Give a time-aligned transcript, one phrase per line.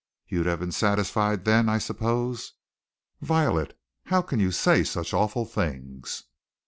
[0.27, 2.53] You'd have been satisfied then, I suppose?"
[3.21, 3.77] "Violet!
[4.05, 6.23] how can you say such awful things!"